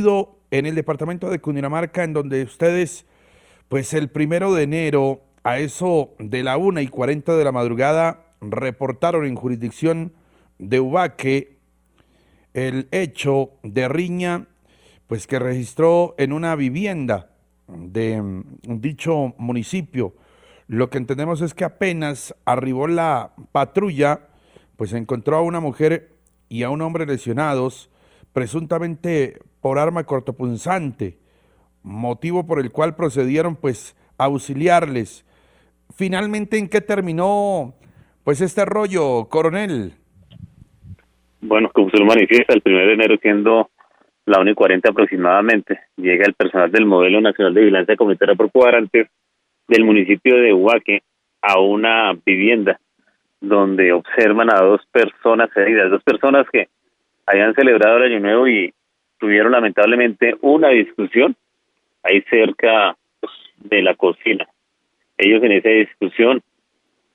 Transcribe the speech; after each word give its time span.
en 0.00 0.66
el 0.66 0.76
departamento 0.76 1.28
de 1.28 1.40
Cundinamarca, 1.40 2.04
en 2.04 2.12
donde 2.12 2.44
ustedes, 2.44 3.04
pues 3.68 3.92
el 3.94 4.08
primero 4.08 4.54
de 4.54 4.62
enero, 4.62 5.22
a 5.42 5.58
eso 5.58 6.14
de 6.20 6.44
la 6.44 6.56
una 6.56 6.82
y 6.82 6.86
cuarenta 6.86 7.36
de 7.36 7.42
la 7.42 7.50
madrugada, 7.50 8.26
reportaron 8.40 9.26
en 9.26 9.34
jurisdicción 9.34 10.12
de 10.60 10.78
Ubaque 10.78 11.58
el 12.54 12.86
hecho 12.92 13.50
de 13.64 13.88
riña, 13.88 14.46
pues 15.08 15.26
que 15.26 15.40
registró 15.40 16.14
en 16.16 16.32
una 16.32 16.54
vivienda 16.54 17.30
de 17.66 18.22
mm, 18.22 18.44
dicho 18.80 19.34
municipio. 19.36 20.14
Lo 20.68 20.90
que 20.90 20.98
entendemos 20.98 21.40
es 21.40 21.54
que 21.54 21.64
apenas 21.64 22.36
arribó 22.44 22.86
la 22.86 23.32
patrulla, 23.50 24.28
pues 24.76 24.92
encontró 24.92 25.38
a 25.38 25.42
una 25.42 25.58
mujer 25.58 26.14
y 26.48 26.62
a 26.62 26.70
un 26.70 26.82
hombre 26.82 27.04
lesionados, 27.04 27.90
presuntamente 28.38 29.40
por 29.60 29.80
arma 29.80 30.04
cortopunzante, 30.04 31.18
motivo 31.82 32.46
por 32.46 32.60
el 32.60 32.70
cual 32.70 32.94
procedieron 32.94 33.56
pues 33.56 33.96
a 34.16 34.26
auxiliarles. 34.26 35.26
Finalmente, 35.92 36.56
¿en 36.56 36.68
qué 36.68 36.80
terminó 36.80 37.74
pues 38.22 38.40
este 38.40 38.64
rollo, 38.64 39.28
coronel? 39.28 39.94
Bueno, 41.40 41.68
como 41.74 41.90
se 41.90 41.98
lo 41.98 42.04
manifiesta, 42.04 42.54
el 42.54 42.62
1 42.64 42.78
de 42.78 42.92
enero 42.92 43.16
siendo 43.20 43.70
la 44.24 44.40
1 44.40 44.52
y 44.52 44.54
40 44.54 44.88
aproximadamente, 44.88 45.80
llega 45.96 46.24
el 46.24 46.34
personal 46.34 46.70
del 46.70 46.86
Modelo 46.86 47.20
Nacional 47.20 47.54
de 47.54 47.62
Vigilancia 47.62 47.96
Comunitaria 47.96 48.36
por 48.36 48.52
Cuadrantes 48.52 49.08
del 49.66 49.84
municipio 49.84 50.36
de 50.36 50.52
Huaque 50.52 51.02
a 51.42 51.58
una 51.58 52.12
vivienda 52.24 52.78
donde 53.40 53.92
observan 53.92 54.48
a 54.54 54.60
dos 54.60 54.80
personas 54.92 55.50
heridas, 55.56 55.90
dos 55.90 56.04
personas 56.04 56.46
que 56.52 56.68
habían 57.28 57.54
celebrado 57.54 57.98
el 57.98 58.12
Año 58.12 58.20
Nuevo 58.20 58.48
y 58.48 58.72
tuvieron 59.18 59.52
lamentablemente 59.52 60.36
una 60.40 60.68
discusión 60.68 61.36
ahí 62.02 62.22
cerca 62.30 62.96
de 63.58 63.82
la 63.82 63.94
cocina. 63.94 64.46
Ellos 65.16 65.42
en 65.42 65.52
esa 65.52 65.68
discusión 65.68 66.42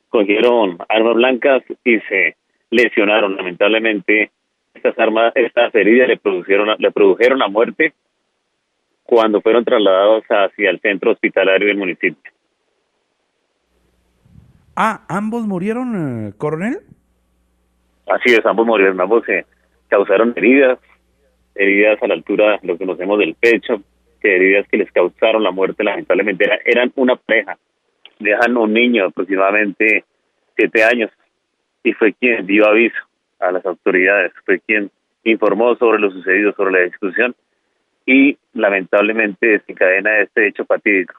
cogieron 0.09 0.77
armas 0.89 1.15
blancas 1.15 1.63
y 1.83 1.99
se 2.01 2.35
lesionaron. 2.69 3.35
Lamentablemente 3.35 4.31
estas 4.73 4.97
armas, 4.99 5.31
estas 5.35 5.73
heridas 5.73 6.07
le 6.07 6.17
produjeron, 6.17 6.75
le 6.77 6.91
produjeron 6.91 7.39
la 7.39 7.47
muerte 7.47 7.93
cuando 9.03 9.41
fueron 9.41 9.63
trasladados 9.65 10.23
hacia 10.29 10.69
el 10.69 10.79
centro 10.81 11.11
hospitalario 11.11 11.67
del 11.67 11.77
municipio. 11.77 12.31
Ah, 14.75 15.05
ambos 15.07 15.45
murieron, 15.45 16.27
eh, 16.27 16.33
coronel. 16.37 16.79
Así 18.07 18.33
es, 18.33 18.45
ambos 18.45 18.65
murieron, 18.65 18.99
ambos 18.99 19.23
se 19.25 19.45
causaron 19.93 20.33
heridas, 20.35 20.79
heridas 21.53 22.01
a 22.01 22.07
la 22.07 22.15
altura, 22.15 22.59
lo 22.63 22.73
que 22.75 22.85
conocemos 22.85 23.19
del 23.19 23.35
pecho, 23.35 23.83
que 24.19 24.35
heridas 24.35 24.67
que 24.67 24.77
les 24.77 24.91
causaron 24.91 25.43
la 25.43 25.51
muerte, 25.51 25.83
lamentablemente 25.83 26.49
eran 26.65 26.91
una 26.95 27.15
pareja, 27.15 27.59
dejan 28.17 28.57
un 28.57 28.73
niño 28.73 29.05
aproximadamente 29.05 30.03
siete 30.57 30.83
años 30.83 31.11
y 31.83 31.93
fue 31.93 32.13
quien 32.13 32.47
dio 32.47 32.65
aviso 32.65 32.97
a 33.39 33.51
las 33.51 33.63
autoridades, 33.67 34.31
fue 34.45 34.61
quien 34.61 34.89
informó 35.25 35.75
sobre 35.75 35.99
lo 35.99 36.09
sucedido, 36.09 36.53
sobre 36.53 36.71
la 36.71 36.79
discusión 36.85 37.35
y 38.07 38.35
lamentablemente 38.53 39.45
desencadena 39.45 40.21
este 40.21 40.47
hecho 40.47 40.65
fatídico. 40.65 41.13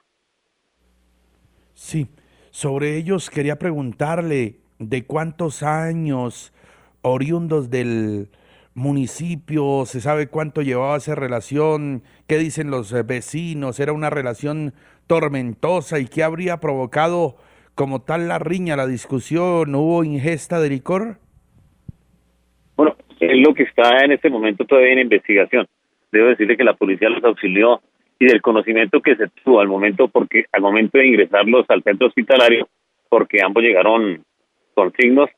Sí, 1.73 2.07
sobre 2.51 2.97
ellos 2.97 3.29
quería 3.29 3.55
preguntarle 3.55 4.55
de 4.79 5.05
cuántos 5.05 5.63
años 5.63 6.53
oriundos 7.01 7.69
del 7.69 8.27
municipio, 8.75 9.85
se 9.85 10.01
sabe 10.01 10.27
cuánto 10.27 10.61
llevaba 10.61 10.97
esa 10.97 11.15
relación, 11.15 12.03
qué 12.27 12.37
dicen 12.37 12.69
los 12.69 12.93
eh, 12.93 13.03
vecinos, 13.03 13.79
era 13.79 13.93
una 13.93 14.09
relación 14.09 14.73
tormentosa 15.07 15.99
y 15.99 16.07
qué 16.07 16.23
habría 16.23 16.57
provocado 16.57 17.37
como 17.73 18.01
tal 18.01 18.27
la 18.27 18.37
riña, 18.37 18.75
la 18.75 18.85
discusión, 18.85 19.73
hubo 19.75 20.03
ingesta 20.03 20.59
de 20.59 20.69
licor. 20.69 21.17
Bueno, 22.75 22.95
es 23.19 23.37
lo 23.37 23.53
que 23.53 23.63
está 23.63 24.03
en 24.03 24.11
este 24.11 24.29
momento 24.29 24.65
todavía 24.65 24.93
en 24.93 24.99
investigación. 24.99 25.67
Debo 26.11 26.27
decirle 26.27 26.57
que 26.57 26.63
la 26.63 26.73
policía 26.73 27.09
los 27.09 27.23
auxilió 27.23 27.81
y 28.19 28.25
del 28.25 28.41
conocimiento 28.41 29.01
que 29.01 29.15
se 29.15 29.27
tuvo 29.43 29.61
al 29.61 29.67
momento, 29.67 30.09
porque 30.09 30.45
al 30.51 30.61
momento 30.61 30.97
de 30.97 31.07
ingresarlos 31.07 31.65
al 31.69 31.83
centro 31.83 32.07
hospitalario, 32.07 32.67
porque 33.09 33.39
ambos 33.43 33.63
llegaron 33.63 34.23
con 34.73 34.91
signos, 34.93 35.29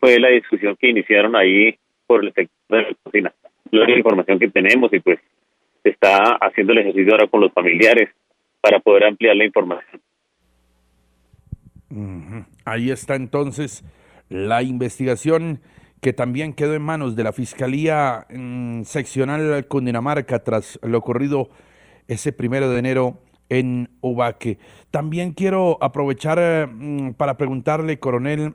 fue 0.00 0.18
la 0.18 0.28
discusión 0.28 0.76
que 0.76 0.90
iniciaron 0.90 1.36
ahí 1.36 1.76
por 2.06 2.24
el 2.24 2.32
sector 2.32 2.78
de 2.78 2.82
la 2.82 2.96
cocina. 3.02 3.32
La 3.70 3.90
información 3.90 4.38
que 4.38 4.48
tenemos 4.48 4.92
y 4.92 5.00
pues 5.00 5.18
se 5.82 5.90
está 5.90 6.36
haciendo 6.40 6.72
el 6.72 6.80
ejercicio 6.80 7.12
ahora 7.12 7.26
con 7.28 7.40
los 7.40 7.52
familiares 7.52 8.10
para 8.60 8.80
poder 8.80 9.04
ampliar 9.04 9.36
la 9.36 9.44
información. 9.44 10.00
Ahí 12.64 12.90
está 12.90 13.14
entonces 13.14 13.84
la 14.28 14.62
investigación 14.62 15.60
que 16.00 16.12
también 16.12 16.52
quedó 16.52 16.74
en 16.74 16.82
manos 16.82 17.16
de 17.16 17.24
la 17.24 17.32
Fiscalía 17.32 18.26
mm, 18.30 18.82
Seccional 18.82 19.66
Cundinamarca 19.66 20.42
tras 20.42 20.78
lo 20.82 20.98
ocurrido 20.98 21.48
ese 22.08 22.32
primero 22.32 22.70
de 22.70 22.78
enero 22.78 23.18
en 23.48 23.88
Ubaque. 24.00 24.58
También 24.90 25.32
quiero 25.32 25.78
aprovechar 25.80 26.38
eh, 26.40 26.66
mm, 26.66 27.12
para 27.12 27.36
preguntarle, 27.36 27.98
coronel, 27.98 28.54